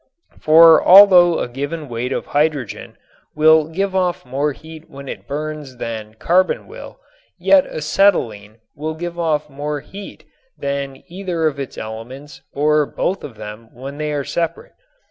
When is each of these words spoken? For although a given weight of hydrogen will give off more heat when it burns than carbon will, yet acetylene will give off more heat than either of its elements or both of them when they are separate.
For 0.39 0.83
although 0.83 1.37
a 1.37 1.47
given 1.47 1.87
weight 1.87 2.11
of 2.11 2.25
hydrogen 2.25 2.97
will 3.35 3.67
give 3.67 3.95
off 3.95 4.25
more 4.25 4.51
heat 4.51 4.89
when 4.89 5.07
it 5.07 5.27
burns 5.27 5.77
than 5.77 6.15
carbon 6.15 6.65
will, 6.65 6.99
yet 7.37 7.67
acetylene 7.67 8.61
will 8.73 8.95
give 8.95 9.19
off 9.19 9.47
more 9.47 9.79
heat 9.81 10.25
than 10.57 11.03
either 11.07 11.45
of 11.45 11.59
its 11.59 11.77
elements 11.77 12.41
or 12.51 12.87
both 12.87 13.23
of 13.23 13.35
them 13.37 13.69
when 13.75 13.99
they 13.99 14.11
are 14.11 14.23
separate. 14.25 14.73